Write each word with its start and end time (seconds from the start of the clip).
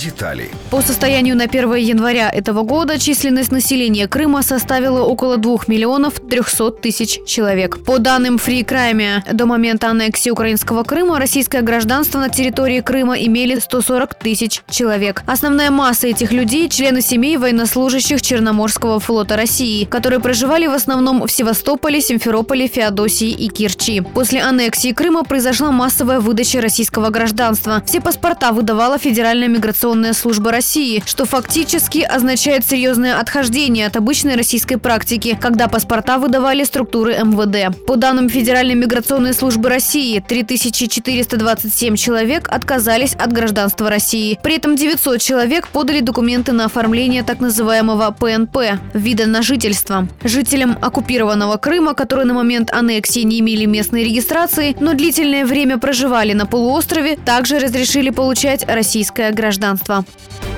детали. 0.00 0.50
По 0.70 0.80
состоянию 0.80 1.36
на 1.36 1.44
1 1.44 1.74
января 1.74 2.30
этого 2.30 2.62
года 2.62 2.98
численность 2.98 3.52
населения 3.52 4.08
Крыма 4.08 4.42
составила 4.42 5.02
около 5.02 5.36
2 5.36 5.58
миллионов 5.66 6.20
300 6.20 6.70
тысяч 6.72 7.20
человек. 7.26 7.84
По 7.84 7.98
данным 7.98 8.36
Free 8.36 8.64
Crime, 8.64 9.20
до 9.32 9.46
момента 9.46 9.88
аннексии 9.88 10.30
украинского 10.30 10.82
Крыма 10.84 11.18
российское 11.18 11.62
гражданство 11.62 12.18
на 12.18 12.28
территории 12.28 12.80
Крыма 12.80 13.18
имели 13.18 13.58
140 13.58 14.14
тысяч 14.14 14.62
человек. 14.70 15.22
Основная 15.26 15.70
масса 15.70 16.06
этих 16.06 16.32
людей– 16.32 16.68
члены 16.70 17.02
семей 17.02 17.36
военнослужащих 17.36 18.22
Черноморского 18.22 19.00
флота 19.00 19.36
России, 19.36 19.84
которые 19.84 20.20
проживали 20.20 20.66
в 20.66 20.72
основном 20.72 21.26
в 21.26 21.30
Севастополе, 21.30 22.00
Симферополе, 22.00 22.68
Феодосии 22.68 23.30
и 23.30 23.48
Кирчи. 23.48 24.00
После 24.00 24.40
аннексии 24.40 24.92
Крыма 24.92 25.24
произошла 25.24 25.70
массовая 25.70 26.20
выдача 26.20 26.60
российского 26.60 27.10
гражданства. 27.10 27.82
Все 27.86 28.00
паспорта 28.00 28.52
выдавала 28.52 28.98
Федеральная 28.98 29.48
миграционная 29.48 29.89
служба 30.12 30.52
России, 30.52 31.02
что 31.06 31.24
фактически 31.24 31.98
означает 31.98 32.66
серьезное 32.66 33.18
отхождение 33.18 33.86
от 33.86 33.96
обычной 33.96 34.36
российской 34.36 34.76
практики, 34.76 35.38
когда 35.40 35.68
паспорта 35.68 36.18
выдавали 36.18 36.64
структуры 36.64 37.14
МВД. 37.14 37.76
По 37.86 37.96
данным 37.96 38.28
Федеральной 38.28 38.74
миграционной 38.74 39.34
службы 39.34 39.68
России, 39.68 40.22
3427 40.26 41.96
человек 41.96 42.48
отказались 42.48 43.14
от 43.14 43.32
гражданства 43.32 43.90
России. 43.90 44.38
При 44.42 44.56
этом 44.56 44.76
900 44.76 45.20
человек 45.20 45.68
подали 45.68 46.00
документы 46.00 46.52
на 46.52 46.66
оформление 46.66 47.22
так 47.22 47.40
называемого 47.40 48.10
ПНП– 48.10 48.56
вида 48.94 49.26
на 49.26 49.42
жительство. 49.42 50.08
Жителям 50.22 50.78
оккупированного 50.80 51.56
Крыма, 51.56 51.94
которые 51.94 52.26
на 52.26 52.34
момент 52.34 52.72
аннексии 52.72 53.20
не 53.20 53.40
имели 53.40 53.64
местной 53.64 54.04
регистрации, 54.04 54.76
но 54.80 54.94
длительное 54.94 55.44
время 55.44 55.78
проживали 55.78 56.32
на 56.32 56.46
полуострове, 56.46 57.16
также 57.16 57.58
разрешили 57.58 58.10
получать 58.10 58.64
российское 58.68 59.30
гражданство 59.32 59.79
пространства. 59.80 60.49